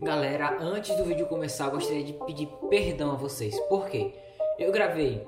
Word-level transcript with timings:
Galera, 0.00 0.58
antes 0.60 0.96
do 0.96 1.04
vídeo 1.04 1.26
começar, 1.26 1.64
eu 1.64 1.72
gostaria 1.72 2.04
de 2.04 2.12
pedir 2.12 2.46
perdão 2.70 3.10
a 3.10 3.14
vocês. 3.16 3.58
Por 3.68 3.88
quê? 3.88 4.14
Eu 4.56 4.70
gravei 4.70 5.24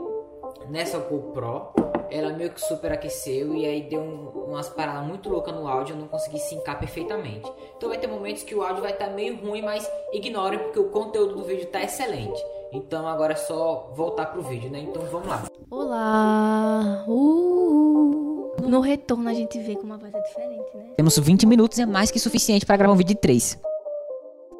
nessa 0.68 0.96
GoPro, 0.98 1.72
ela 2.08 2.32
meio 2.32 2.50
que 2.50 2.60
superaqueceu 2.60 3.52
e 3.52 3.66
aí 3.66 3.82
deu 3.82 4.00
um, 4.00 4.28
umas 4.46 4.68
paradas 4.68 5.04
muito 5.04 5.28
loucas 5.28 5.52
no 5.52 5.66
áudio, 5.66 5.96
eu 5.96 5.98
não 5.98 6.06
consegui 6.06 6.38
sincar 6.38 6.78
perfeitamente. 6.78 7.50
Então 7.76 7.88
vai 7.88 7.98
ter 7.98 8.06
momentos 8.06 8.44
que 8.44 8.54
o 8.54 8.62
áudio 8.62 8.80
vai 8.80 8.92
estar 8.92 9.06
tá 9.06 9.12
meio 9.12 9.44
ruim, 9.44 9.60
mas 9.60 9.90
ignorem 10.12 10.60
porque 10.60 10.78
o 10.78 10.88
conteúdo 10.90 11.34
do 11.34 11.42
vídeo 11.42 11.64
está 11.64 11.82
excelente. 11.82 12.40
Então 12.72 13.08
agora 13.08 13.32
é 13.32 13.36
só 13.36 13.90
voltar 13.96 14.26
pro 14.26 14.40
vídeo, 14.40 14.70
né? 14.70 14.78
Então 14.78 15.02
vamos 15.06 15.26
lá. 15.26 15.46
Olá! 15.68 17.04
Uh, 17.08 18.54
no 18.62 18.78
retorno 18.78 19.28
a 19.28 19.34
gente 19.34 19.58
vê 19.58 19.74
como 19.74 19.94
a 19.94 19.96
voz 19.96 20.14
é 20.14 20.20
diferente, 20.20 20.76
né? 20.76 20.92
Temos 20.96 21.18
20 21.18 21.44
minutos 21.44 21.76
e 21.78 21.82
é 21.82 21.86
mais 21.86 22.12
que 22.12 22.20
suficiente 22.20 22.64
para 22.64 22.76
gravar 22.76 22.92
um 22.92 22.96
vídeo 22.96 23.16
de 23.16 23.20
3. 23.20 23.69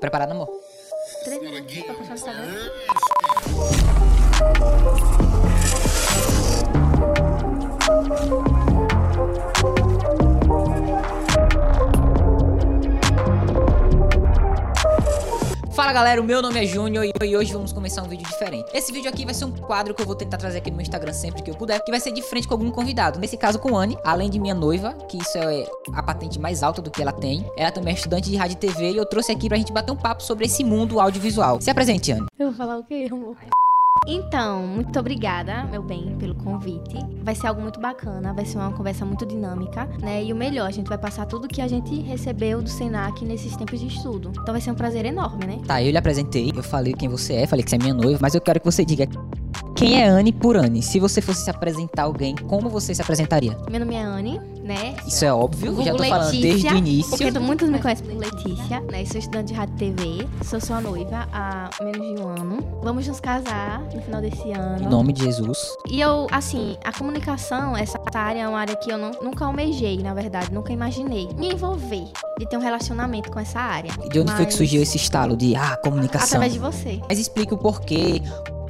Preparado, 0.01 0.33
amor? 0.33 0.49
Minutos 1.29 1.85
pra 1.85 1.95
postar 1.95 2.35
o. 8.57 8.60
Galera, 15.93 16.21
o 16.21 16.25
meu 16.25 16.41
nome 16.41 16.63
é 16.63 16.65
Júnior 16.65 17.05
e 17.05 17.37
hoje 17.37 17.53
vamos 17.53 17.73
começar 17.73 18.03
um 18.03 18.09
vídeo 18.09 18.25
diferente. 18.25 18.71
Esse 18.73 18.93
vídeo 18.93 19.11
aqui 19.11 19.25
vai 19.25 19.35
ser 19.35 19.45
um 19.45 19.51
quadro 19.51 19.93
que 19.93 20.01
eu 20.01 20.07
vou 20.07 20.15
tentar 20.15 20.37
trazer 20.37 20.59
aqui 20.59 20.71
no 20.71 20.77
meu 20.77 20.83
Instagram 20.83 21.13
sempre 21.13 21.43
que 21.43 21.51
eu 21.51 21.55
puder, 21.57 21.83
que 21.83 21.91
vai 21.91 21.99
ser 21.99 22.13
de 22.13 22.23
frente 22.23 22.47
com 22.47 22.55
algum 22.55 22.71
convidado. 22.71 23.19
Nesse 23.19 23.37
caso 23.37 23.59
com 23.59 23.77
Anne, 23.77 23.99
além 24.05 24.31
de 24.31 24.39
minha 24.39 24.55
noiva, 24.55 24.95
que 25.09 25.19
isso 25.19 25.37
é 25.37 25.67
a 25.93 26.03
patente 26.03 26.39
mais 26.39 26.63
alta 26.63 26.81
do 26.81 26.93
que 26.93 27.03
ela 27.03 27.13
tem. 27.13 27.45
Ela 27.57 27.73
também 27.73 27.93
é 27.93 27.97
estudante 27.97 28.31
de 28.31 28.37
rádio 28.37 28.55
e 28.55 28.59
TV 28.59 28.93
e 28.93 28.97
eu 28.97 29.05
trouxe 29.05 29.33
aqui 29.33 29.49
pra 29.49 29.59
gente 29.59 29.73
bater 29.73 29.91
um 29.91 29.97
papo 29.97 30.23
sobre 30.23 30.47
esse 30.47 30.63
mundo 30.63 31.01
audiovisual. 31.01 31.61
Se 31.61 31.71
apresente, 31.71 32.13
Anne. 32.13 32.27
Eu 32.39 32.47
vou 32.47 32.57
falar 32.57 32.79
o 32.79 32.85
quê, 32.85 33.09
amor? 33.11 33.37
Então, 34.07 34.67
muito 34.67 34.99
obrigada, 34.99 35.65
meu 35.65 35.83
bem, 35.83 36.17
pelo 36.19 36.35
convite. 36.35 36.97
Vai 37.23 37.35
ser 37.35 37.49
algo 37.49 37.61
muito 37.61 37.79
bacana, 37.79 38.33
vai 38.33 38.45
ser 38.45 38.57
uma 38.57 38.73
conversa 38.73 39.05
muito 39.05 39.27
dinâmica, 39.27 39.87
né? 40.01 40.25
E 40.25 40.33
o 40.33 40.37
melhor, 40.37 40.67
a 40.67 40.71
gente 40.71 40.89
vai 40.89 40.97
passar 40.97 41.27
tudo 41.27 41.47
que 41.47 41.61
a 41.61 41.69
gente 41.69 42.01
recebeu 42.01 42.63
do 42.63 42.69
Senac 42.69 43.25
nesses 43.25 43.57
tempos 43.57 43.79
de 43.79 43.89
estudo. 43.89 44.33
Então 44.41 44.53
vai 44.53 44.61
ser 44.61 44.71
um 44.71 44.75
prazer 44.75 45.05
enorme, 45.05 45.47
né? 45.47 45.61
Tá, 45.67 45.83
eu 45.83 45.91
lhe 45.91 45.99
apresentei, 45.99 46.51
eu 46.55 46.63
falei 46.63 46.95
quem 46.95 47.09
você 47.09 47.35
é, 47.35 47.47
falei 47.47 47.63
que 47.63 47.71
você 47.71 47.77
é 47.77 47.79
minha 47.79 47.95
noiva, 47.95 48.19
mas 48.23 48.35
eu 48.35 48.41
quero 48.41 48.59
que 48.59 48.67
você 48.67 48.85
diga 48.85 49.07
quem 49.81 49.99
é 49.99 50.07
Anne 50.07 50.31
por 50.31 50.59
Anne. 50.59 50.83
Se 50.83 51.01
você 51.01 51.23
fosse 51.23 51.43
se 51.45 51.49
apresentar 51.49 52.03
a 52.03 52.05
alguém, 52.05 52.37
como 52.37 52.69
você 52.69 52.95
se 52.95 53.01
apresentaria? 53.01 53.57
Meu 53.71 53.81
nome 53.81 53.95
é 53.95 54.03
Anne, 54.03 54.39
né? 54.63 54.95
Isso 55.07 55.25
é 55.25 55.33
óbvio, 55.33 55.73
Vulgo 55.73 55.83
já 55.83 55.95
tô 55.97 56.05
falando 56.05 56.27
Letícia, 56.27 56.51
desde 56.51 56.69
o 56.69 56.77
início. 56.77 57.17
Porque 57.17 57.39
muitos 57.39 57.67
me 57.71 57.79
conhecem 57.79 58.07
por 58.07 58.15
Letícia, 58.15 58.81
né? 58.93 59.03
Sou 59.07 59.19
estudante 59.19 59.47
de 59.49 59.55
rádio 59.55 59.75
e 59.77 59.79
TV, 59.79 60.29
sou 60.45 60.61
sua 60.61 60.83
noiva 60.83 61.27
há 61.33 61.71
menos 61.83 62.15
de 62.15 62.23
um 62.23 62.29
ano. 62.29 62.59
Vamos 62.83 63.09
nos 63.09 63.21
casar 63.21 63.81
no 63.95 64.03
final 64.03 64.21
desse 64.21 64.53
ano. 64.53 64.85
Em 64.85 64.87
nome 64.87 65.15
de 65.15 65.25
Jesus. 65.25 65.57
E 65.89 65.99
eu, 65.99 66.27
assim, 66.31 66.77
a 66.85 66.93
comunicação, 66.93 67.75
essa 67.75 67.99
área 68.13 68.41
é 68.41 68.47
uma 68.49 68.59
área 68.59 68.77
que 68.77 68.93
eu 68.93 68.99
não- 68.99 69.13
nunca 69.23 69.47
almejei, 69.47 69.97
na 70.03 70.13
verdade, 70.13 70.53
nunca 70.53 70.75
imaginei 70.75 71.27
me 71.39 71.55
envolver, 71.55 72.05
de 72.39 72.47
ter 72.47 72.59
um 72.59 72.61
relacionamento 72.61 73.31
com 73.31 73.41
essa 73.41 73.59
área. 73.59 73.91
De 74.11 74.21
onde 74.21 74.31
foi 74.33 74.41
que 74.45 74.53
Mas- 74.53 74.55
surgiu 74.57 74.83
esse 74.83 74.99
estalo 74.99 75.35
de, 75.39 75.57
ah, 75.57 75.79
comunicação? 75.83 76.27
Através 76.27 76.53
de 76.53 76.59
você. 76.59 77.01
Mas 77.09 77.19
explique 77.19 77.55
o 77.55 77.57
porquê, 77.57 78.21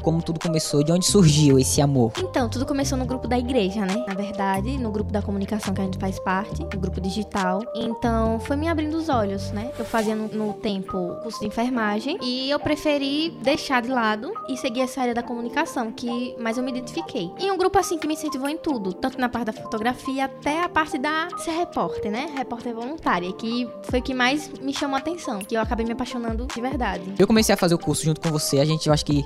como 0.02 0.22
tudo 0.22 0.40
começou, 0.40 0.82
de 0.82 0.92
onde 0.92 1.06
surgiu 1.06 1.58
esse 1.58 1.80
amor. 1.80 2.12
Então, 2.18 2.48
tudo 2.48 2.66
começou 2.66 2.96
no 2.96 3.06
grupo 3.06 3.28
da 3.28 3.38
igreja, 3.38 3.84
né? 3.84 4.04
Na 4.06 4.14
verdade, 4.14 4.76
no 4.78 4.90
grupo 4.90 5.12
da 5.12 5.22
comunicação 5.22 5.74
que 5.74 5.80
a 5.80 5.84
gente 5.84 5.98
faz 5.98 6.18
parte, 6.18 6.62
no 6.62 6.80
grupo 6.80 7.00
digital. 7.00 7.60
Então, 7.74 8.40
foi 8.40 8.56
me 8.56 8.68
abrindo 8.68 8.94
os 8.94 9.08
olhos, 9.08 9.50
né? 9.50 9.70
Eu 9.78 9.84
fazia 9.84 10.14
no, 10.14 10.28
no 10.28 10.52
tempo 10.54 11.16
curso 11.22 11.40
de 11.40 11.46
enfermagem 11.46 12.18
e 12.22 12.50
eu 12.50 12.58
preferi 12.58 13.30
deixar 13.42 13.82
de 13.82 13.88
lado 13.88 14.32
e 14.48 14.56
seguir 14.56 14.80
essa 14.80 15.00
área 15.00 15.14
da 15.14 15.22
comunicação, 15.22 15.92
que 15.92 16.34
mais 16.38 16.56
eu 16.56 16.64
me 16.64 16.70
identifiquei. 16.70 17.30
E 17.38 17.50
um 17.50 17.56
grupo 17.56 17.78
assim 17.78 17.98
que 17.98 18.06
me 18.06 18.14
incentivou 18.14 18.48
em 18.48 18.56
tudo, 18.56 18.92
tanto 18.92 19.18
na 19.18 19.28
parte 19.28 19.46
da 19.46 19.52
fotografia 19.52 20.24
até 20.24 20.62
a 20.64 20.68
parte 20.68 20.98
da 20.98 21.28
ser 21.38 21.52
repórter, 21.52 22.10
né? 22.10 22.32
Repórter 22.36 22.74
voluntária, 22.74 23.32
que 23.32 23.68
foi 23.84 24.00
o 24.00 24.02
que 24.02 24.14
mais 24.14 24.48
me 24.60 24.72
chamou 24.72 24.96
a 24.96 24.98
atenção, 24.98 25.40
que 25.40 25.54
eu 25.54 25.60
acabei 25.60 25.84
me 25.84 25.92
apaixonando 25.92 26.46
de 26.46 26.60
verdade. 26.60 27.14
Eu 27.18 27.26
comecei 27.26 27.54
a 27.54 27.58
fazer 27.58 27.74
o 27.74 27.78
curso 27.78 28.04
junto 28.04 28.20
com 28.20 28.30
você, 28.30 28.58
a 28.58 28.64
gente, 28.64 28.86
eu 28.86 28.92
acho 28.92 29.04
que 29.04 29.24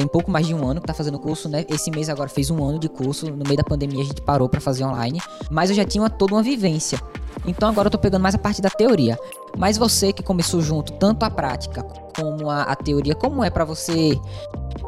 tem 0.00 0.08
pouco 0.08 0.30
mais 0.30 0.46
de 0.46 0.54
um 0.54 0.66
ano 0.66 0.80
que 0.80 0.86
tá 0.86 0.94
fazendo 0.94 1.18
curso, 1.18 1.46
né? 1.46 1.66
Esse 1.68 1.90
mês 1.90 2.08
agora 2.08 2.28
fez 2.28 2.50
um 2.50 2.64
ano 2.64 2.78
de 2.78 2.88
curso, 2.88 3.26
no 3.26 3.44
meio 3.44 3.56
da 3.56 3.62
pandemia 3.62 4.02
a 4.02 4.06
gente 4.06 4.22
parou 4.22 4.48
pra 4.48 4.58
fazer 4.58 4.82
online, 4.82 5.20
mas 5.50 5.68
eu 5.68 5.76
já 5.76 5.84
tinha 5.84 6.02
uma, 6.02 6.08
toda 6.08 6.34
uma 6.34 6.42
vivência. 6.42 6.98
Então 7.46 7.68
agora 7.68 7.88
eu 7.88 7.90
tô 7.90 7.98
pegando 7.98 8.22
mais 8.22 8.34
a 8.34 8.38
parte 8.38 8.62
da 8.62 8.70
teoria. 8.70 9.18
Mas 9.58 9.76
você 9.76 10.10
que 10.10 10.22
começou 10.22 10.62
junto 10.62 10.94
tanto 10.94 11.22
a 11.24 11.30
prática 11.30 11.82
como 12.16 12.48
a, 12.48 12.62
a 12.62 12.74
teoria, 12.74 13.14
como 13.14 13.44
é 13.44 13.50
pra 13.50 13.64
você 13.64 14.18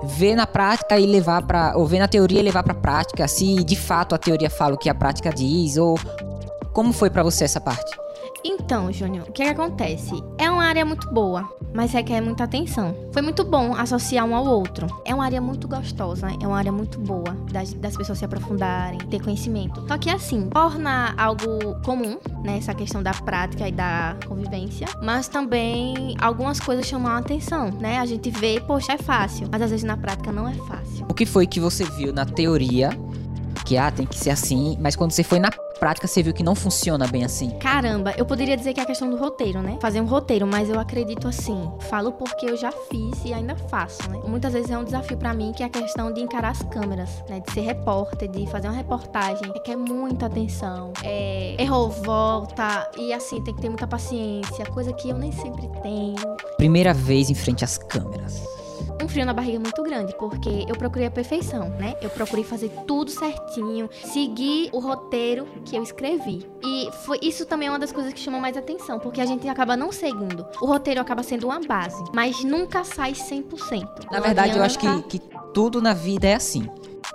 ver 0.04 0.34
na 0.34 0.46
prática 0.46 0.98
e 0.98 1.04
levar 1.04 1.42
pra. 1.42 1.74
ou 1.76 1.86
ver 1.86 1.98
na 1.98 2.08
teoria 2.08 2.40
e 2.40 2.42
levar 2.42 2.62
pra 2.62 2.74
prática, 2.74 3.28
se 3.28 3.62
de 3.62 3.76
fato 3.76 4.14
a 4.14 4.18
teoria 4.18 4.48
fala 4.48 4.74
o 4.74 4.78
que 4.78 4.88
a 4.88 4.94
prática 4.94 5.30
diz, 5.30 5.76
ou 5.76 5.98
como 6.72 6.90
foi 6.90 7.10
pra 7.10 7.22
você 7.22 7.44
essa 7.44 7.60
parte? 7.60 8.00
Então, 8.44 8.92
Júnior, 8.92 9.28
o 9.28 9.32
que, 9.32 9.44
que 9.44 9.48
acontece? 9.48 10.22
É 10.36 10.50
uma 10.50 10.64
área 10.64 10.84
muito 10.84 11.08
boa, 11.12 11.48
mas 11.72 11.92
requer 11.92 12.20
muita 12.20 12.44
atenção. 12.44 12.94
Foi 13.12 13.22
muito 13.22 13.44
bom 13.44 13.74
associar 13.74 14.26
um 14.26 14.34
ao 14.34 14.44
outro. 14.44 14.86
É 15.04 15.14
uma 15.14 15.24
área 15.24 15.40
muito 15.40 15.68
gostosa, 15.68 16.28
é 16.40 16.46
uma 16.46 16.58
área 16.58 16.72
muito 16.72 16.98
boa 16.98 17.36
das, 17.52 17.72
das 17.74 17.96
pessoas 17.96 18.18
se 18.18 18.24
aprofundarem, 18.24 18.98
ter 18.98 19.22
conhecimento. 19.22 19.84
Só 19.86 19.96
que 19.96 20.10
assim, 20.10 20.48
torna 20.48 21.14
algo 21.16 21.80
comum, 21.84 22.18
né? 22.42 22.58
Essa 22.58 22.74
questão 22.74 23.02
da 23.02 23.12
prática 23.12 23.68
e 23.68 23.72
da 23.72 24.16
convivência, 24.26 24.88
mas 25.00 25.28
também 25.28 26.16
algumas 26.20 26.58
coisas 26.58 26.86
chamam 26.86 27.12
a 27.12 27.18
atenção, 27.18 27.70
né? 27.70 27.98
A 27.98 28.06
gente 28.06 28.28
vê, 28.30 28.60
poxa, 28.60 28.94
é 28.94 28.98
fácil, 28.98 29.48
mas 29.50 29.62
às 29.62 29.70
vezes 29.70 29.84
na 29.84 29.96
prática 29.96 30.32
não 30.32 30.48
é 30.48 30.54
fácil. 30.54 31.06
O 31.08 31.14
que 31.14 31.24
foi 31.24 31.46
que 31.46 31.60
você 31.60 31.84
viu 31.84 32.12
na 32.12 32.24
teoria 32.24 32.90
que 33.64 33.76
ah, 33.76 33.90
tem 33.90 34.04
que 34.04 34.18
ser 34.18 34.30
assim, 34.30 34.76
mas 34.80 34.96
quando 34.96 35.12
você 35.12 35.22
foi 35.22 35.38
na 35.38 35.50
prática 35.82 36.06
você 36.06 36.22
viu 36.22 36.32
que 36.32 36.44
não 36.44 36.54
funciona 36.54 37.08
bem 37.08 37.24
assim? 37.24 37.50
Caramba, 37.58 38.14
eu 38.16 38.24
poderia 38.24 38.56
dizer 38.56 38.72
que 38.72 38.78
é 38.78 38.84
a 38.84 38.86
questão 38.86 39.10
do 39.10 39.16
roteiro, 39.16 39.60
né? 39.60 39.78
Fazer 39.80 40.00
um 40.00 40.04
roteiro, 40.04 40.46
mas 40.46 40.70
eu 40.70 40.78
acredito 40.78 41.26
assim. 41.26 41.68
Falo 41.80 42.12
porque 42.12 42.46
eu 42.46 42.56
já 42.56 42.70
fiz 42.70 43.24
e 43.24 43.34
ainda 43.34 43.56
faço, 43.56 44.08
né? 44.08 44.20
Muitas 44.24 44.52
vezes 44.52 44.70
é 44.70 44.78
um 44.78 44.84
desafio 44.84 45.16
pra 45.16 45.34
mim 45.34 45.50
que 45.50 45.60
é 45.60 45.66
a 45.66 45.68
questão 45.68 46.12
de 46.12 46.20
encarar 46.20 46.50
as 46.50 46.62
câmeras, 46.62 47.10
né? 47.28 47.40
De 47.40 47.52
ser 47.52 47.62
repórter, 47.62 48.30
de 48.30 48.46
fazer 48.46 48.68
uma 48.68 48.76
reportagem, 48.76 49.50
requer 49.52 49.74
muita 49.74 50.26
atenção. 50.26 50.92
É, 51.02 51.56
errou, 51.60 51.90
volta 51.90 52.88
e 52.96 53.12
assim 53.12 53.42
tem 53.42 53.52
que 53.52 53.60
ter 53.60 53.68
muita 53.68 53.88
paciência, 53.88 54.64
coisa 54.66 54.92
que 54.92 55.10
eu 55.10 55.18
nem 55.18 55.32
sempre 55.32 55.66
tenho. 55.82 56.14
Primeira 56.58 56.94
vez 56.94 57.28
em 57.28 57.34
frente 57.34 57.64
às 57.64 57.76
câmeras. 57.76 58.40
Um 59.02 59.08
frio 59.08 59.26
na 59.26 59.32
barriga 59.32 59.58
muito 59.58 59.82
grande, 59.82 60.14
porque 60.16 60.64
eu 60.68 60.76
procurei 60.76 61.08
a 61.08 61.10
perfeição, 61.10 61.70
né? 61.70 61.96
Eu 62.00 62.08
procurei 62.08 62.44
fazer 62.44 62.70
tudo 62.86 63.10
certinho, 63.10 63.90
seguir 63.92 64.70
o 64.72 64.78
roteiro 64.78 65.44
que 65.64 65.74
eu 65.74 65.82
escrevi. 65.82 66.46
E 66.62 66.88
foi 67.04 67.18
isso 67.20 67.44
também 67.44 67.66
é 67.66 67.70
uma 67.72 67.80
das 67.80 67.90
coisas 67.90 68.12
que 68.12 68.20
chamou 68.20 68.40
mais 68.40 68.56
atenção, 68.56 69.00
porque 69.00 69.20
a 69.20 69.26
gente 69.26 69.48
acaba 69.48 69.76
não 69.76 69.90
seguindo. 69.90 70.46
O 70.60 70.66
roteiro 70.66 71.00
acaba 71.00 71.24
sendo 71.24 71.46
uma 71.46 71.58
base, 71.58 72.00
mas 72.14 72.44
nunca 72.44 72.84
sai 72.84 73.12
100%. 73.12 74.08
Na 74.08 74.20
verdade, 74.20 74.56
eu 74.56 74.62
acho 74.62 74.78
que, 74.78 75.02
que 75.02 75.20
tudo 75.52 75.82
na 75.82 75.94
vida 75.94 76.28
é 76.28 76.34
assim. 76.34 76.68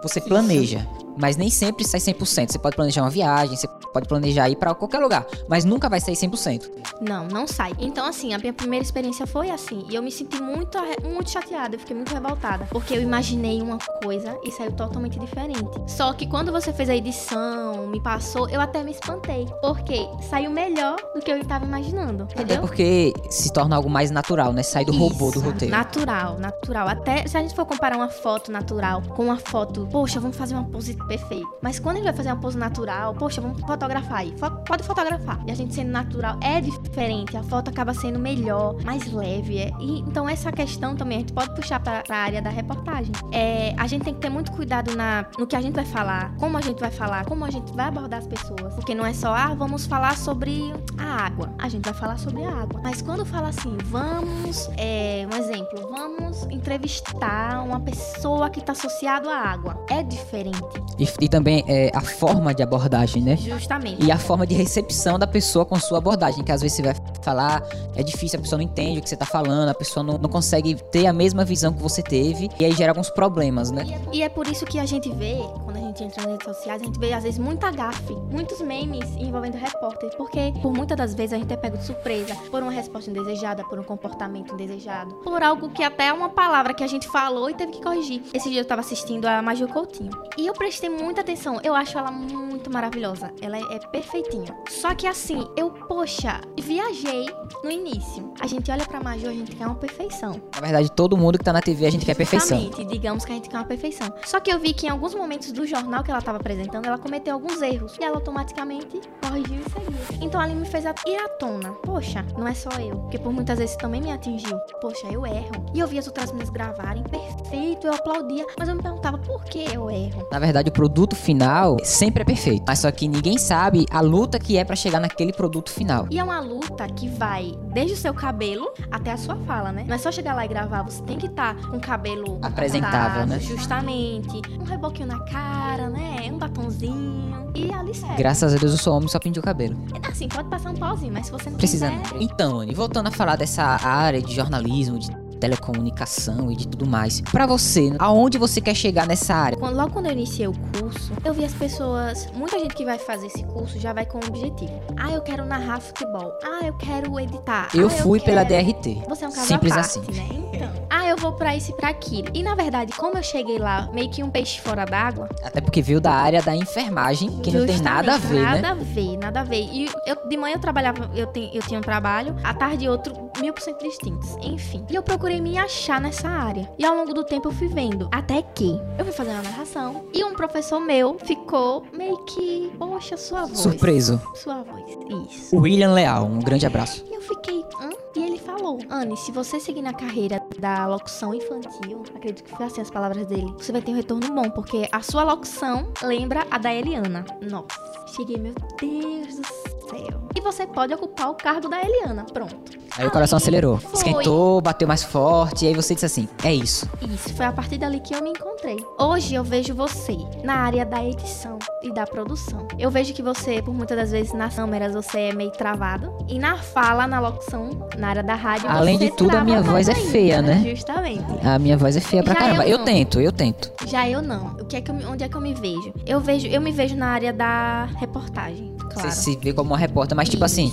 Você 0.03 0.19
planeja, 0.19 0.85
mas 1.19 1.38
nem 1.38 1.50
sempre 1.50 1.85
sai 1.85 2.00
100%. 2.00 2.51
Você 2.51 2.59
pode 2.59 2.75
planejar 2.75 3.01
uma 3.01 3.09
viagem, 3.09 3.55
você 3.55 3.67
pode 3.67 4.07
planejar 4.07 4.50
ir 4.50 4.55
pra 4.55 4.73
qualquer 4.73 5.00
lugar, 5.00 5.25
mas 5.47 5.66
nunca 5.66 5.89
vai 5.89 6.00
sair 6.00 6.16
100%. 6.16 6.69
Não, 7.01 7.28
não 7.28 7.47
sai. 7.47 7.73
Então, 7.79 8.05
assim, 8.05 8.33
a 8.33 8.38
minha 8.38 8.53
primeira 8.53 8.83
experiência 8.83 9.25
foi 9.27 9.50
assim. 9.50 9.85
E 9.89 9.95
eu 9.95 10.01
me 10.01 10.11
senti 10.11 10.41
muito, 10.41 10.77
muito 11.03 11.29
chateada, 11.29 11.75
eu 11.75 11.79
fiquei 11.79 11.95
muito 11.95 12.13
revoltada. 12.13 12.66
Porque 12.69 12.94
eu 12.95 13.01
imaginei 13.01 13.61
uma 13.61 13.77
coisa 14.03 14.38
e 14.44 14.51
saiu 14.51 14.72
totalmente 14.72 15.19
diferente. 15.19 15.63
Só 15.88 16.13
que 16.13 16.27
quando 16.27 16.51
você 16.51 16.72
fez 16.73 16.89
a 16.89 16.95
edição, 16.95 17.88
me 17.88 18.01
passou, 18.01 18.50
eu 18.50 18.61
até 18.61 18.83
me 18.83 18.91
espantei. 18.91 19.47
Porque 19.61 20.07
saiu 20.29 20.51
melhor 20.51 20.97
do 21.13 21.22
que 21.22 21.31
eu 21.31 21.38
estava 21.38 21.66
imaginando. 21.66 22.23
Até 22.23 22.44
Entendeu? 22.44 22.61
porque 22.61 23.13
se 23.29 23.51
torna 23.51 23.75
algo 23.75 23.89
mais 23.89 24.11
natural, 24.11 24.53
né? 24.53 24.63
Sai 24.63 24.85
do 24.85 24.91
robô 24.91 25.31
do 25.31 25.39
Isso, 25.39 25.39
roteiro. 25.41 25.71
Natural, 25.75 26.38
natural. 26.39 26.88
Até 26.88 27.27
se 27.27 27.38
a 27.38 27.41
gente 27.41 27.56
for 27.56 27.65
comparar 27.65 27.95
uma 27.95 28.09
foto 28.09 28.51
natural 28.51 29.01
com 29.15 29.25
uma 29.25 29.38
foto, 29.38 29.88
poxa, 29.91 30.19
vamos 30.19 30.38
fazer 30.38 30.53
uma 30.53 30.65
pose 30.65 30.95
perfeita. 31.07 31.48
Mas 31.62 31.80
quando 31.80 31.95
gente 31.98 32.06
vai 32.06 32.13
fazer 32.13 32.30
uma 32.30 32.36
pose 32.38 32.57
natural, 32.57 33.13
poxa, 33.15 33.42
vamos 33.42 33.59
fotografar 33.62 34.19
aí. 34.19 34.33
Fo- 34.38 34.51
pode 34.65 34.83
fotografar. 34.83 35.39
E 35.48 35.51
a 35.51 35.56
gente 35.56 35.74
sendo 35.74 35.92
natural 35.92 36.38
é 36.42 36.59
diferente. 36.62 37.36
A 37.38 37.44
foto 37.44 37.69
acaba 37.69 37.94
sendo 37.94 38.19
melhor, 38.19 38.75
mais 38.83 39.12
leve. 39.12 39.57
é. 39.57 39.71
E, 39.80 40.00
então 40.01 40.27
essa 40.27 40.51
questão 40.51 40.95
também 40.95 41.18
a 41.18 41.19
gente 41.21 41.33
pode 41.33 41.54
puxar 41.56 41.80
para 41.80 42.04
a 42.09 42.15
área 42.15 42.42
da 42.42 42.50
reportagem. 42.50 43.12
É, 43.31 43.74
a 43.77 43.88
gente 43.88 44.04
tem 44.04 44.13
que 44.13 44.19
ter 44.19 44.30
muito 44.30 44.51
cuidado 44.51 44.95
na, 44.95 45.25
no 45.38 45.48
que 45.48 45.56
a 45.56 45.62
gente 45.62 45.75
vai 45.75 45.86
falar, 45.86 46.33
como 46.38 46.57
a 46.57 46.62
gente 46.62 46.80
vai 46.80 46.92
falar, 46.92 47.25
como 47.25 47.45
a 47.45 47.50
gente 47.50 47.71
vai 47.74 47.88
abordar 47.88 48.19
as 48.19 48.27
pessoas. 48.27 48.74
Porque 48.75 48.94
não 48.94 49.06
é 49.06 49.13
só, 49.13 49.33
ah, 49.33 49.53
vamos 49.56 49.86
falar 49.86 50.18
sobre 50.18 50.74
a 50.98 51.25
água. 51.25 51.53
A 51.59 51.69
gente 51.69 51.86
vai 51.86 51.94
falar 51.94 52.18
sobre 52.18 52.44
a 52.44 52.50
água. 52.51 52.80
Mas 52.83 53.01
quando 53.01 53.25
fala 53.25 53.50
assim, 53.50 53.75
vamos, 53.86 54.69
é, 54.77 55.27
um 55.31 55.36
exemplo, 55.36 55.88
vamos 55.89 56.44
entrevistar 56.51 57.63
uma 57.63 57.80
pessoa 57.80 58.50
que 58.50 58.59
está 58.59 58.74
associada 58.74 59.30
à 59.30 59.38
água. 59.51 59.83
É 59.89 60.04
diferente, 60.04 60.62
E, 61.00 61.07
e 61.25 61.27
também 61.30 61.63
é, 61.68 61.92
a 61.94 62.01
forma 62.01 62.54
de 62.54 62.62
abordagem, 62.62 63.24
né? 63.24 63.36
justamente. 63.38 64.04
E 64.04 64.12
a 64.12 64.18
forma 64.18 64.45
de 64.45 64.56
recepção 64.56 65.18
da 65.18 65.27
pessoa 65.27 65.65
com 65.65 65.80
sua 65.80 65.98
abordagem, 65.98 66.44
que 66.44 66.51
às 66.51 66.62
vezes 66.62 66.77
você 66.77 66.83
vai 66.83 66.95
falar, 67.27 67.62
é 67.94 68.01
difícil, 68.01 68.39
a 68.39 68.41
pessoa 68.41 68.57
não 68.57 68.63
entende 68.63 69.00
o 69.00 69.03
que 69.03 69.09
você 69.09 69.18
tá 69.18 69.25
falando, 69.25 69.68
a 69.68 69.74
pessoa 69.74 70.01
não, 70.01 70.18
não 70.18 70.29
consegue 70.29 70.75
ter 70.91 71.07
a 71.07 71.13
mesma 71.13 71.44
visão 71.44 71.74
que 71.74 71.81
você 71.81 72.01
teve, 72.01 72.50
e 72.57 72.63
aí 72.63 72.71
gera 72.71 72.91
alguns 72.91 73.09
problemas, 73.09 73.69
né? 73.69 73.85
E 74.13 74.21
é 74.21 74.29
por 74.29 74.47
isso 74.47 74.65
que 74.65 74.79
a 74.79 74.85
gente 74.85 75.09
vê, 75.09 75.35
quando 75.65 75.75
a 75.75 75.81
gente 75.81 76.03
entra 76.03 76.24
nas 76.24 76.31
redes 76.31 76.45
sociais, 76.45 76.81
a 76.81 76.85
gente 76.85 76.97
vê 76.97 77.12
às 77.12 77.24
vezes 77.24 77.38
muita 77.38 77.69
gafe, 77.69 78.13
muitos 78.31 78.62
memes 78.62 79.09
envolvendo 79.18 79.56
repórter, 79.56 80.09
porque 80.15 80.53
por 80.62 80.71
muitas 80.71 80.95
das 80.95 81.13
vezes 81.13 81.33
a 81.33 81.38
gente 81.38 81.51
é 81.51 81.57
pego 81.57 81.77
de 81.77 81.85
surpresa 81.85 82.33
por 82.50 82.63
uma 82.63 82.71
resposta 82.71 83.09
indesejada, 83.09 83.63
por 83.65 83.77
um 83.77 83.83
comportamento 83.83 84.53
indesejado, 84.53 85.15
por 85.15 85.44
algo 85.44 85.69
que 85.69 85.83
até 85.83 86.07
é 86.07 86.13
uma 86.13 86.29
palavra 86.29 86.74
que 86.74 86.83
a 86.83 86.88
gente 86.88 87.07
falou 87.09 87.50
e 87.50 87.53
teve 87.53 87.74
que 87.74 87.81
corrigir. 87.81 88.21
Esse 88.33 88.50
dia 88.50 88.62
eu 88.62 88.65
tava 88.65 88.81
assistindo 88.81 89.25
a 89.25 89.41
Major 89.41 89.68
Coutinho 89.68 90.12
e 90.38 90.47
eu 90.47 90.53
prestei 90.53 90.89
muita 90.89 91.21
atenção. 91.21 91.59
Eu 91.62 91.75
acho 91.75 91.97
ela 91.97 92.12
muito 92.12 92.71
maravilhosa. 92.71 93.33
Ela 93.41 93.57
é 93.57 93.79
perfeitinha. 93.91 94.56
Só 94.69 94.95
que 94.95 95.07
assim, 95.07 95.45
eu, 95.57 95.71
poxa, 95.71 96.39
viajei 96.57 97.16
no 97.63 97.71
início. 97.71 98.33
A 98.39 98.47
gente 98.47 98.69
olha 98.71 98.85
pra 98.85 99.01
Major, 99.01 99.29
a 99.29 99.33
gente 99.33 99.55
quer 99.55 99.65
uma 99.65 99.75
perfeição. 99.75 100.41
Na 100.53 100.61
verdade, 100.61 100.91
todo 100.91 101.17
mundo 101.17 101.37
que 101.37 101.43
tá 101.43 101.53
na 101.53 101.61
TV 101.61 101.85
a 101.85 101.89
gente 101.89 102.05
quer 102.05 102.15
perfeição. 102.15 102.59
Justamente, 102.59 102.91
digamos 102.91 103.25
que 103.25 103.31
a 103.31 103.35
gente 103.35 103.49
quer 103.49 103.57
uma 103.57 103.65
perfeição. 103.65 104.13
Só 104.25 104.39
que 104.39 104.51
eu 104.51 104.59
vi 104.59 104.73
que 104.73 104.87
em 104.87 104.89
alguns 104.89 105.13
momentos 105.13 105.51
do 105.51 105.65
jornal 105.65 106.03
que 106.03 106.11
ela 106.11 106.21
tava 106.21 106.37
apresentando, 106.37 106.85
ela 106.85 106.97
cometeu 106.97 107.33
alguns 107.33 107.61
erros. 107.61 107.95
E 107.99 108.03
ela 108.03 108.15
automaticamente 108.15 108.99
corrigiu 109.21 109.61
e 109.61 109.69
seguiu. 109.69 110.17
Então 110.21 110.39
ali 110.39 110.53
me 110.53 110.65
fez 110.65 110.85
ir 110.85 111.17
à 111.17 111.29
tona. 111.29 111.71
Poxa, 111.83 112.25
não 112.37 112.47
é 112.47 112.53
só 112.53 112.69
eu. 112.79 112.97
Porque 112.97 113.17
por 113.17 113.33
muitas 113.33 113.57
vezes 113.59 113.75
também 113.75 114.01
me 114.01 114.11
atingiu. 114.11 114.57
Poxa, 114.81 115.07
eu 115.07 115.25
erro. 115.25 115.65
E 115.73 115.79
eu 115.79 115.87
vi 115.87 115.97
as 115.97 116.07
outras 116.07 116.31
meninas 116.31 116.49
gravarem, 116.49 117.03
perfeito, 117.03 117.87
eu 117.87 117.93
aplaudia. 117.93 118.45
Mas 118.57 118.69
eu 118.69 118.75
me 118.75 118.81
perguntava 118.81 119.17
por 119.17 119.43
que 119.45 119.65
eu 119.73 119.89
erro. 119.89 120.27
Na 120.31 120.39
verdade, 120.39 120.69
o 120.69 120.71
produto 120.71 121.15
final 121.15 121.77
sempre 121.83 122.21
é 122.21 122.25
perfeito. 122.25 122.63
Mas 122.67 122.79
só 122.79 122.91
que 122.91 123.07
ninguém 123.07 123.37
sabe 123.37 123.85
a 123.91 124.01
luta 124.01 124.39
que 124.39 124.57
é 124.57 124.63
pra 124.63 124.75
chegar 124.75 124.99
naquele 124.99 125.33
produto 125.33 125.71
final. 125.71 126.07
E 126.09 126.19
é 126.19 126.23
uma 126.23 126.39
luta 126.39 126.83
que 126.97 127.07
vai 127.07 127.57
desde 127.73 127.94
o 127.94 127.97
seu 127.97 128.13
cabelo 128.13 128.73
até 128.91 129.11
a 129.11 129.17
sua 129.17 129.35
fala, 129.45 129.71
né? 129.71 129.85
Não 129.88 129.95
é 129.95 129.97
só 129.97 130.11
chegar 130.11 130.33
lá 130.33 130.44
e 130.44 130.47
gravar, 130.47 130.81
você 130.81 131.01
tem 131.03 131.17
que 131.17 131.27
estar 131.27 131.55
com 131.67 131.77
o 131.77 131.79
cabelo 131.79 132.39
Apresentável, 132.41 133.25
né? 133.25 133.39
Justamente. 133.39 134.41
Um 134.59 134.63
reboquinho 134.63 135.07
na 135.07 135.19
cara, 135.25 135.89
né? 135.89 136.29
Um 136.31 136.38
batonzinho. 136.38 137.51
E 137.55 137.71
ali 137.71 137.94
segue. 137.94 138.15
Graças 138.15 138.53
a 138.53 138.57
Deus 138.57 138.71
eu 138.71 138.77
sou 138.77 138.95
homem 138.95 139.07
e 139.07 139.11
só 139.11 139.19
pinto 139.19 139.39
o 139.39 139.44
cabelo. 139.44 139.77
Assim, 140.09 140.27
pode 140.27 140.49
passar 140.49 140.71
um 140.71 140.75
pauzinho, 140.75 141.13
mas 141.13 141.27
se 141.27 141.31
você 141.31 141.49
não 141.49 141.57
Precisa. 141.57 141.89
quiser... 141.91 142.21
Então, 142.21 142.59
Anne, 142.59 142.73
voltando 142.73 143.07
a 143.07 143.11
falar 143.11 143.35
dessa 143.35 143.63
área 143.63 144.21
de 144.21 144.33
jornalismo, 144.33 144.97
de 144.97 145.11
telecomunicação 145.38 146.51
e 146.51 146.56
de 146.56 146.68
tudo 146.68 146.88
mais. 146.88 147.22
Pra 147.22 147.45
você, 147.45 147.94
aonde 148.00 148.38
você 148.38 148.60
quer 148.62 148.75
chegar 148.75 149.07
nessa 149.07 149.34
área? 149.34 149.57
Quando, 149.57 149.75
logo 149.75 149.92
quando 149.92 150.07
eu 150.07 150.12
iniciei 150.12 150.48
o 150.48 150.54
curso, 150.78 151.13
eu 151.24 151.34
vi 151.34 151.45
as 151.45 151.54
pessoas. 151.54 152.28
Muita 152.34 152.60
gente 152.60 152.75
que 152.75 152.86
vai 152.86 152.98
fazer 152.98 153.28
esse 153.28 153.44
curso 153.44 153.80
já 153.80 153.94
vai 153.94 154.06
com 154.06 154.18
um 154.18 154.28
objetivo. 154.28 154.72
Ah, 154.98 155.12
eu 155.12 155.22
quero 155.22 155.45
narrar 155.45 155.80
futebol. 155.80 156.34
Ah, 156.44 156.66
eu 156.66 156.74
quero 156.74 157.19
editar. 157.19 157.69
Eu 157.74 157.88
ah, 157.88 157.89
fui 157.89 158.19
pela 158.19 158.45
quero... 158.45 158.66
DRT. 158.66 159.04
Você 159.07 159.25
é 159.25 159.28
um 159.28 159.31
caso 159.31 159.48
Simples 159.48 159.72
à 159.72 159.75
parte, 159.75 160.00
assim. 160.00 160.12
né? 160.12 160.28
Então. 160.54 160.88
Ah, 161.07 161.12
eu 161.12 161.15
vou 161.15 161.31
pra 161.31 161.56
isso 161.56 161.71
e 161.71 161.74
pra 161.74 161.88
aquilo. 161.88 162.27
E 162.33 162.44
na 162.44 162.54
verdade, 162.54 162.92
como 162.98 163.18
eu 163.18 163.24
cheguei 163.24 163.57
lá, 163.57 163.89
meio 163.94 164.09
que 164.09 164.21
um 164.21 164.30
peixe 164.30 164.59
fora 164.59 164.83
d'água. 164.83 165.30
Até 165.42 165.62
porque 165.62 165.81
veio 165.81 166.01
da 166.01 166.12
área 166.12 166.42
da 166.42 166.54
enfermagem, 166.54 167.30
que 167.39 167.50
não 167.50 167.65
tem 167.65 167.80
nada 167.80 168.15
a 168.15 168.18
ver, 168.18 168.42
nada 168.42 168.62
né? 168.62 168.68
a 168.69 168.74
ver, 168.74 169.18
nada 169.18 169.39
a 169.39 169.44
ver. 169.45 169.62
E 169.71 169.89
eu, 170.06 170.27
de 170.27 170.36
manhã 170.36 170.56
eu 170.56 170.59
trabalhava, 170.59 171.09
eu, 171.15 171.27
te, 171.27 171.50
eu 171.54 171.62
tinha 171.62 171.80
um 171.80 171.81
trabalho, 171.83 172.36
à 172.44 172.54
tarde 172.54 172.89
outro, 172.89 173.13
mil 173.39 173.54
por 173.54 173.62
cento 173.62 173.81
distintos. 173.81 174.36
Enfim. 174.42 174.86
E 174.89 174.95
eu 174.95 175.01
procurei 175.01 175.39
me 175.39 175.57
achar 175.57 176.01
nessa 176.01 176.27
área. 176.27 176.69
E 176.77 176.86
ao 176.86 176.94
longo 176.94 177.13
do 177.13 177.24
tempo 177.24 177.48
eu 177.48 177.53
fui 177.53 177.69
vendo. 177.69 178.10
Até 178.12 178.42
que 178.42 178.77
eu 179.00 179.06
fui 179.06 179.13
fazer 179.13 179.31
uma 179.31 179.44
narração. 179.44 180.07
E 180.13 180.25
um 180.25 180.33
professor 180.33 180.81
meu 180.81 181.18
ficou 181.24 181.86
meio 181.94 182.18
que. 182.25 182.69
Poxa, 182.77 183.15
sua 183.15 183.45
voz. 183.45 183.60
Surpreso. 183.60 184.21
Sua 184.36 184.62
voz. 184.62 184.83
Isso. 185.31 185.56
William 185.56 185.94
Leal, 185.94 186.25
um 186.25 186.39
grande 186.39 186.65
abraço. 186.65 187.06
E 187.10 187.15
eu 187.15 187.21
fiquei, 187.21 187.63
hã? 187.81 187.92
E 188.18 188.24
ele 188.24 188.39
falou, 188.39 188.80
Anne, 188.89 189.15
se 189.15 189.31
você 189.31 189.60
seguir 189.60 189.83
na 189.83 189.94
carreira 189.94 190.39
da 190.59 190.88
locução 190.88 191.33
infantil, 191.33 192.04
acredito 192.15 192.44
que 192.44 192.56
foi 192.56 192.65
assim 192.65 192.81
as 192.81 192.89
palavras 192.89 193.27
dele, 193.27 193.54
você 193.57 193.71
vai 193.71 193.81
ter 193.81 193.92
um 193.92 193.95
retorno 193.95 194.33
bom, 194.33 194.50
porque 194.50 194.88
a 194.92 195.01
sua 195.01 195.24
locução 195.24 195.92
lembra 196.01 196.45
a 196.50 196.57
da 196.57 196.74
Eliana. 196.74 197.25
Nossa, 197.42 198.07
cheguei, 198.15 198.38
meu 198.38 198.54
Deus 198.80 199.36
do 199.36 199.45
céu. 199.89 200.27
E 200.36 200.42
você 200.42 200.65
pode 200.65 200.94
ocupar 200.94 201.30
o 201.30 201.36
cargo 201.36 201.69
da 201.69 201.81
Eliana, 201.81 202.25
pronto. 202.25 202.87
Aí 202.97 203.05
o 203.05 203.11
coração 203.11 203.38
acelerou. 203.38 203.77
foi. 203.77 203.94
Esquentou, 203.94 204.59
bateu 204.61 204.88
mais 204.88 205.03
forte, 205.03 205.65
e 205.65 205.67
aí 205.67 205.73
você 205.75 205.94
disse 205.94 206.05
assim: 206.05 206.27
é 206.44 206.53
isso. 206.53 206.89
Isso, 207.01 207.33
foi 207.35 207.45
a 207.45 207.51
partir 207.51 207.77
dali 207.77 207.99
que 207.99 208.15
eu 208.15 208.23
me 208.23 208.31
encontrei. 208.31 208.77
Hoje 208.97 209.35
eu 209.35 209.44
vejo 209.44 209.75
você 209.75 210.17
na 210.44 210.55
área 210.55 210.85
da 210.85 211.03
edição 211.03 211.59
e 211.83 211.91
da 211.94 212.05
produção. 212.07 212.67
Eu 212.79 212.89
vejo 212.89 213.13
que 213.13 213.21
você, 213.21 213.61
por 213.61 213.73
muitas 213.73 213.97
das 213.97 214.11
vezes, 214.11 214.33
nas 214.33 214.55
câmeras 214.55 214.94
você 214.94 215.19
é 215.19 215.33
meio 215.33 215.51
travado. 215.51 216.11
E 216.27 216.39
na 216.39 216.57
fala, 216.57 217.05
na 217.05 217.19
locução, 217.19 217.88
na 217.97 218.09
área 218.09 218.23
da 218.23 218.35
rádio, 218.35 218.69
Além 218.69 218.97
de 218.97 219.11
tudo, 219.11 219.35
a 219.38 219.43
minha 219.43 219.61
voz 219.61 219.88
é 219.88 219.95
feia, 219.95 220.41
né? 220.41 220.63
Justamente. 220.75 221.23
A 221.45 221.59
minha 221.59 221.77
voz 221.77 221.95
é 221.95 222.01
feia 222.01 222.23
pra 222.23 222.33
Já 222.33 222.39
caramba. 222.39 222.63
eu 222.63 222.77
Eu 222.77 222.83
tento, 222.85 223.19
eu 223.19 223.31
tento. 223.31 223.71
Já 223.85 224.09
eu 224.09 224.21
não. 224.21 224.47
O 224.59 224.65
que 224.65 224.75
é 224.75 224.81
que 224.81 224.91
eu, 224.91 224.95
onde 225.09 225.23
é 225.23 225.29
que 225.29 225.35
eu 225.35 225.41
me 225.41 225.53
vejo? 225.53 225.93
Eu 226.05 226.19
vejo, 226.19 226.47
eu 226.47 226.61
me 226.61 226.71
vejo 226.71 226.95
na 226.95 227.07
área 227.07 227.31
da 227.33 227.85
reportagem, 227.97 228.75
claro. 228.91 229.09
Você 229.09 229.11
se 229.11 229.35
vê 229.38 229.53
como 229.53 229.71
uma 229.71 229.77
repórter, 229.77 230.15
mas 230.15 230.29
tipo 230.29 230.43
assim, 230.43 230.71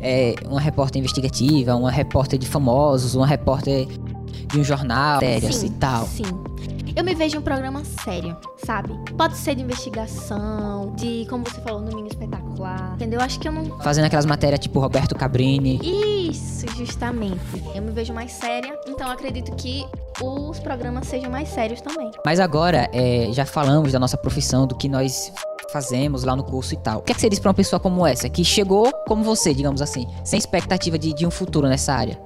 é, 0.00 0.34
uma 0.46 0.60
repórter 0.60 0.98
investigativa, 1.00 1.63
uma 1.72 1.90
repórter 1.90 2.38
de 2.38 2.46
famosos, 2.46 3.14
uma 3.14 3.26
repórter 3.26 3.86
de 4.48 4.58
um 4.58 4.64
jornal, 4.64 5.20
sérias 5.20 5.56
Sim, 5.56 5.66
e 5.66 5.70
tal. 5.70 6.06
Sim. 6.06 6.24
Eu 6.96 7.02
me 7.02 7.12
vejo 7.12 7.36
em 7.36 7.38
um 7.40 7.42
programa 7.42 7.82
sério, 8.04 8.36
sabe? 8.64 8.90
Pode 9.16 9.36
ser 9.36 9.56
de 9.56 9.62
investigação, 9.62 10.94
de, 10.96 11.26
como 11.28 11.44
você 11.44 11.60
falou, 11.60 11.80
domingo 11.80 12.06
espetacular. 12.06 12.92
Entendeu? 12.94 13.20
Acho 13.20 13.40
que 13.40 13.48
eu 13.48 13.52
não. 13.52 13.80
Fazendo 13.80 14.04
aquelas 14.04 14.24
matérias 14.24 14.60
tipo 14.60 14.78
Roberto 14.78 15.12
Cabrini. 15.16 15.80
Isso, 16.30 16.66
justamente. 16.76 17.40
Eu 17.74 17.82
me 17.82 17.90
vejo 17.90 18.12
mais 18.14 18.30
séria, 18.30 18.78
então 18.86 19.08
eu 19.08 19.12
acredito 19.12 19.52
que 19.56 19.84
os 20.22 20.58
programas 20.60 21.06
sejam 21.06 21.30
mais 21.30 21.48
sérios 21.48 21.80
também. 21.80 22.10
Mas 22.24 22.40
agora, 22.40 22.88
é, 22.92 23.28
já 23.32 23.44
falamos 23.44 23.92
da 23.92 23.98
nossa 23.98 24.16
profissão, 24.16 24.66
do 24.66 24.76
que 24.76 24.88
nós 24.88 25.32
fazemos 25.72 26.22
lá 26.22 26.36
no 26.36 26.44
curso 26.44 26.74
e 26.74 26.76
tal. 26.76 27.00
O 27.00 27.02
que, 27.02 27.12
é 27.12 27.14
que 27.14 27.20
você 27.20 27.28
diz 27.28 27.40
pra 27.40 27.48
uma 27.50 27.54
pessoa 27.54 27.80
como 27.80 28.06
essa, 28.06 28.28
que 28.28 28.44
chegou 28.44 28.92
como 29.08 29.24
você, 29.24 29.52
digamos 29.52 29.82
assim, 29.82 30.06
sem 30.22 30.38
expectativa 30.38 30.98
de, 30.98 31.12
de 31.12 31.26
um 31.26 31.30
futuro 31.30 31.68
nessa 31.68 31.92
área? 31.94 32.18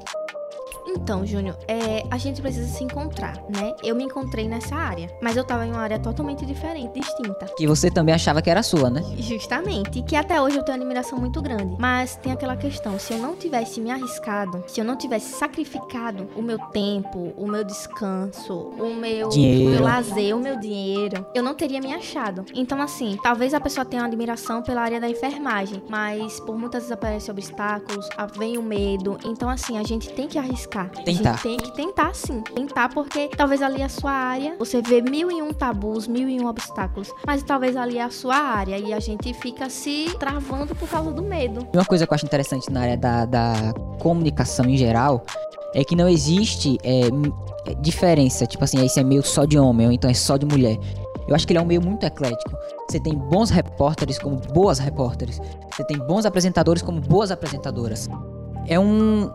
Então, 0.88 1.26
Júnior, 1.26 1.56
é, 1.68 2.02
a 2.10 2.16
gente 2.16 2.40
precisa 2.40 2.66
se 2.66 2.82
encontrar, 2.82 3.34
né? 3.54 3.74
Eu 3.84 3.94
me 3.94 4.04
encontrei 4.04 4.48
nessa 4.48 4.74
área, 4.74 5.10
mas 5.20 5.36
eu 5.36 5.44
tava 5.44 5.66
em 5.66 5.70
uma 5.70 5.80
área 5.80 5.98
totalmente 5.98 6.46
diferente, 6.46 6.98
distinta. 6.98 7.46
Que 7.56 7.66
você 7.66 7.90
também 7.90 8.14
achava 8.14 8.40
que 8.40 8.48
era 8.48 8.62
sua, 8.62 8.88
né? 8.88 9.02
Justamente, 9.18 9.98
e 9.98 10.02
que 10.02 10.16
até 10.16 10.40
hoje 10.40 10.56
eu 10.56 10.62
tenho 10.62 10.78
uma 10.78 10.84
admiração 10.84 11.18
muito 11.18 11.42
grande. 11.42 11.76
Mas 11.78 12.16
tem 12.16 12.32
aquela 12.32 12.56
questão, 12.56 12.98
se 12.98 13.12
eu 13.12 13.18
não 13.18 13.36
tivesse 13.36 13.80
me 13.80 13.90
arriscado, 13.90 14.64
se 14.66 14.80
eu 14.80 14.84
não 14.84 14.96
tivesse 14.96 15.32
sacrificado 15.32 16.28
o 16.34 16.42
meu 16.42 16.58
tempo, 16.58 17.32
o 17.36 17.46
meu 17.46 17.64
descanso, 17.64 18.54
o 18.78 18.94
meu, 18.94 19.28
Dinheiro. 19.28 19.68
o 19.68 19.70
meu 19.74 19.82
lazer, 19.82 20.36
o 20.36 20.40
meu 20.40 20.58
dinheiro, 20.58 21.26
eu 21.34 21.42
não 21.42 21.54
teria 21.54 21.80
me 21.80 21.92
achado. 21.92 22.44
Então, 22.54 22.80
assim, 22.80 23.18
talvez 23.22 23.52
a 23.52 23.60
pessoa 23.60 23.84
tenha 23.84 24.02
uma 24.02 24.08
admiração 24.08 24.62
pela 24.62 24.82
área 24.82 25.00
da 25.00 25.08
enfermagem, 25.08 25.82
mas 25.88 26.40
por 26.40 26.56
muitas 26.56 26.84
vezes 26.84 26.92
aparecem 26.92 27.30
obstáculos, 27.30 28.08
vem 28.38 28.56
o 28.56 28.62
medo. 28.62 29.18
Então, 29.24 29.48
assim, 29.50 29.76
a 29.76 29.82
gente 29.82 30.10
tem 30.12 30.26
que 30.28 30.38
arriscar. 30.38 30.77
A 30.82 31.02
Tentar. 31.02 31.32
gente 31.32 31.42
tem 31.42 31.56
que 31.56 31.72
tentar, 31.74 32.14
sim. 32.14 32.40
Tentar, 32.40 32.88
porque 32.90 33.28
talvez 33.36 33.62
ali 33.62 33.82
a 33.82 33.88
sua 33.88 34.12
área, 34.12 34.54
você 34.58 34.80
vê 34.80 35.00
mil 35.00 35.30
e 35.30 35.42
um 35.42 35.52
tabus, 35.52 36.06
mil 36.06 36.28
e 36.28 36.40
um 36.40 36.46
obstáculos, 36.46 37.12
mas 37.26 37.42
talvez 37.42 37.76
ali 37.76 37.98
é 37.98 38.02
a 38.02 38.10
sua 38.10 38.36
área 38.36 38.78
e 38.78 38.92
a 38.92 39.00
gente 39.00 39.32
fica 39.34 39.68
se 39.68 40.06
travando 40.18 40.74
por 40.74 40.88
causa 40.88 41.10
do 41.10 41.22
medo. 41.22 41.66
Uma 41.72 41.84
coisa 41.84 42.06
que 42.06 42.12
eu 42.12 42.14
acho 42.14 42.26
interessante 42.26 42.70
na 42.70 42.82
área 42.82 42.96
da, 42.96 43.24
da 43.24 43.54
comunicação 43.98 44.66
em 44.66 44.76
geral 44.76 45.24
é 45.74 45.84
que 45.84 45.94
não 45.94 46.08
existe 46.08 46.78
é, 46.82 47.08
é, 47.70 47.74
diferença, 47.74 48.46
tipo 48.46 48.64
assim, 48.64 48.84
esse 48.84 48.98
é 48.98 49.04
meio 49.04 49.22
só 49.22 49.44
de 49.44 49.58
homem 49.58 49.86
ou 49.86 49.92
então 49.92 50.10
é 50.10 50.14
só 50.14 50.36
de 50.36 50.46
mulher. 50.46 50.78
Eu 51.26 51.34
acho 51.34 51.46
que 51.46 51.52
ele 51.52 51.58
é 51.58 51.62
um 51.62 51.66
meio 51.66 51.82
muito 51.82 52.04
eclético. 52.06 52.56
Você 52.88 52.98
tem 52.98 53.14
bons 53.14 53.50
repórteres 53.50 54.18
como 54.18 54.36
boas 54.36 54.78
repórteres. 54.78 55.38
Você 55.70 55.84
tem 55.84 55.98
bons 55.98 56.24
apresentadores 56.24 56.80
como 56.80 57.00
boas 57.02 57.30
apresentadoras. 57.30 58.08
É 58.66 58.80
um, 58.80 59.30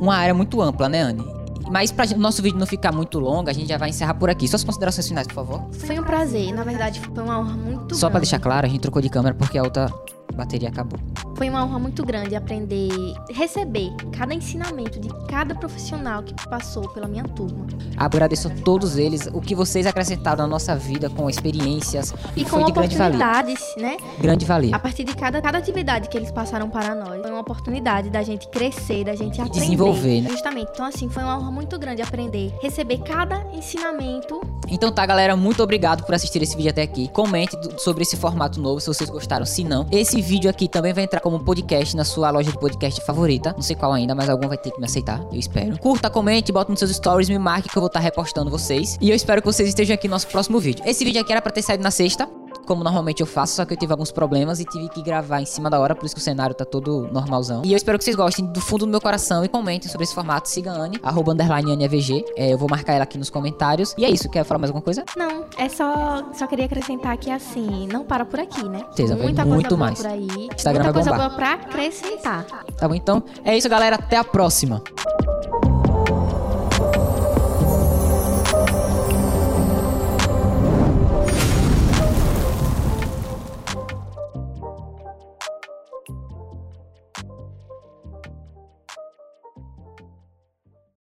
uma 0.00 0.16
área 0.16 0.34
muito 0.34 0.60
ampla, 0.62 0.88
né, 0.88 1.02
Anne? 1.02 1.24
Mas 1.70 1.92
pra 1.92 2.04
gente- 2.04 2.18
nosso 2.18 2.42
vídeo 2.42 2.58
não 2.58 2.66
ficar 2.66 2.90
muito 2.90 3.18
longo, 3.20 3.48
a 3.48 3.52
gente 3.52 3.68
já 3.68 3.78
vai 3.78 3.90
encerrar 3.90 4.14
por 4.14 4.28
aqui. 4.28 4.48
Suas 4.48 4.64
considerações 4.64 5.06
finais, 5.06 5.26
por 5.28 5.34
favor. 5.34 5.62
Foi 5.72 5.98
um 6.00 6.02
prazer, 6.02 6.52
na 6.52 6.64
verdade, 6.64 6.98
foi 7.00 7.22
uma 7.22 7.38
honra 7.38 7.54
muito 7.54 7.94
Só 7.94 8.08
pra 8.08 8.18
grande. 8.18 8.22
deixar 8.30 8.40
claro, 8.40 8.66
a 8.66 8.70
gente 8.70 8.80
trocou 8.80 9.00
de 9.00 9.08
câmera 9.08 9.34
porque 9.36 9.56
a 9.56 9.62
outra 9.62 9.88
bateria 10.34 10.68
acabou. 10.68 10.98
Foi 11.36 11.48
uma 11.48 11.64
honra 11.64 11.78
muito 11.78 12.04
grande 12.04 12.34
aprender, 12.36 12.90
receber 13.30 13.90
cada 14.16 14.34
ensinamento 14.34 15.00
de 15.00 15.08
cada 15.26 15.54
profissional 15.54 16.22
que 16.22 16.34
passou 16.48 16.88
pela 16.90 17.08
minha 17.08 17.24
turma. 17.24 17.66
Agradeço 17.96 18.48
a 18.48 18.50
todos 18.50 18.96
eles 18.96 19.28
o 19.32 19.40
que 19.40 19.54
vocês 19.54 19.86
acrescentaram 19.86 20.42
na 20.42 20.46
nossa 20.48 20.76
vida 20.76 21.08
com 21.08 21.28
experiências 21.30 22.12
e, 22.36 22.42
E 22.42 22.44
com 22.44 22.50
foi 22.50 22.64
de 22.64 22.72
grande 22.72 22.96
valia. 22.96 23.16
oportunidades, 23.16 23.74
né? 23.78 23.96
Grande 24.20 24.44
valia. 24.44 24.76
A 24.76 24.78
partir 24.78 25.04
de 25.04 25.14
cada, 25.14 25.40
cada 25.40 25.58
atividade 25.58 26.08
que 26.08 26.16
eles 26.16 26.30
passaram 26.30 26.68
para 26.68 26.94
nós, 26.94 27.20
foi 27.22 27.30
uma 27.30 27.40
oportunidade 27.40 28.10
da 28.10 28.22
gente 28.22 28.48
crescer, 28.48 29.04
da 29.04 29.14
gente 29.14 29.40
aprender. 29.40 29.60
desenvolver, 29.60 30.20
né? 30.22 30.30
Justamente. 30.30 30.70
Então, 30.72 30.84
assim, 30.86 31.08
foi 31.08 31.22
uma 31.22 31.38
honra 31.38 31.50
muito 31.50 31.78
grande 31.78 32.02
aprender, 32.02 32.52
receber 32.62 32.98
cada 32.98 33.42
ensinamento. 33.52 34.40
Então 34.68 34.92
tá, 34.92 35.04
galera, 35.04 35.34
muito 35.36 35.62
obrigado 35.62 36.04
por 36.04 36.14
assistir 36.14 36.42
esse 36.42 36.56
vídeo 36.56 36.70
até 36.70 36.82
aqui. 36.82 37.08
Comente 37.08 37.56
sobre 37.78 38.02
esse 38.02 38.16
formato 38.16 38.60
novo 38.60 38.80
se 38.80 38.86
vocês 38.86 39.10
gostaram. 39.10 39.44
Se 39.44 39.64
não, 39.64 39.86
esse 39.90 40.20
vídeo 40.20 40.48
aqui 40.48 40.68
também 40.68 40.92
vai 40.92 41.04
entrar 41.04 41.19
como 41.20 41.38
podcast 41.40 41.96
na 41.96 42.04
sua 42.04 42.30
loja 42.30 42.50
de 42.50 42.58
podcast 42.58 43.00
favorita. 43.02 43.52
Não 43.52 43.62
sei 43.62 43.76
qual 43.76 43.92
ainda, 43.92 44.14
mas 44.14 44.28
algum 44.28 44.48
vai 44.48 44.58
ter 44.58 44.70
que 44.70 44.78
me 44.78 44.86
aceitar, 44.86 45.20
eu 45.32 45.38
espero. 45.38 45.78
Curta, 45.78 46.10
comente, 46.10 46.52
bota 46.52 46.70
nos 46.70 46.78
seus 46.78 46.92
stories, 46.92 47.28
me 47.28 47.38
marque 47.38 47.68
que 47.68 47.76
eu 47.76 47.80
vou 47.80 47.88
estar 47.88 48.00
repostando 48.00 48.50
vocês. 48.50 48.96
E 49.00 49.10
eu 49.10 49.16
espero 49.16 49.40
que 49.40 49.46
vocês 49.46 49.68
estejam 49.68 49.94
aqui 49.94 50.08
no 50.08 50.12
nosso 50.12 50.26
próximo 50.26 50.58
vídeo. 50.58 50.82
Esse 50.86 51.04
vídeo 51.04 51.20
aqui 51.20 51.32
era 51.32 51.42
pra 51.42 51.52
ter 51.52 51.62
saído 51.62 51.82
na 51.82 51.90
sexta, 51.90 52.28
como 52.70 52.84
normalmente 52.84 53.20
eu 53.20 53.26
faço, 53.26 53.56
só 53.56 53.64
que 53.64 53.74
eu 53.74 53.76
tive 53.76 53.90
alguns 53.90 54.12
problemas 54.12 54.60
e 54.60 54.64
tive 54.64 54.88
que 54.88 55.02
gravar 55.02 55.40
em 55.40 55.44
cima 55.44 55.68
da 55.68 55.80
hora, 55.80 55.92
por 55.92 56.06
isso 56.06 56.14
que 56.14 56.20
o 56.20 56.24
cenário 56.24 56.54
tá 56.54 56.64
todo 56.64 57.08
normalzão. 57.10 57.62
E 57.64 57.72
eu 57.72 57.76
espero 57.76 57.98
que 57.98 58.04
vocês 58.04 58.14
gostem 58.14 58.46
do 58.46 58.60
fundo 58.60 58.86
do 58.86 58.92
meu 58.92 59.00
coração 59.00 59.44
e 59.44 59.48
comentem 59.48 59.90
sobre 59.90 60.04
esse 60.04 60.14
formato. 60.14 60.48
Siga 60.48 60.70
a 60.70 60.74
Anne, 60.76 61.00
arroba 61.02 61.32
underline 61.32 61.72
AnneAVG. 61.72 62.24
É, 62.36 62.52
eu 62.52 62.56
vou 62.56 62.68
marcar 62.70 62.92
ela 62.92 63.02
aqui 63.02 63.18
nos 63.18 63.28
comentários. 63.28 63.92
E 63.98 64.04
é 64.04 64.08
isso, 64.08 64.30
quer 64.30 64.44
falar 64.44 64.60
mais 64.60 64.70
alguma 64.70 64.84
coisa? 64.84 65.04
Não, 65.16 65.46
é 65.58 65.68
só. 65.68 66.22
Só 66.32 66.46
queria 66.46 66.66
acrescentar 66.66 67.16
que 67.16 67.28
assim, 67.28 67.88
não 67.92 68.04
para 68.04 68.24
por 68.24 68.38
aqui, 68.38 68.62
né? 68.62 68.84
Certeza, 68.94 69.16
muita 69.16 69.44
muito 69.44 69.70
coisa 69.70 69.76
mais. 69.76 69.98
por 69.98 70.06
aí. 70.06 70.48
Instagram 70.54 70.84
muita 70.84 70.92
vai 70.92 70.92
coisa 70.92 71.10
bombar. 71.10 71.26
boa 71.26 71.36
pra 71.36 71.52
acrescentar. 71.54 72.46
Tá 72.78 72.86
bom? 72.86 72.94
Então, 72.94 73.20
é 73.44 73.58
isso, 73.58 73.68
galera. 73.68 73.96
Até 73.96 74.16
a 74.16 74.22
próxima. 74.22 74.80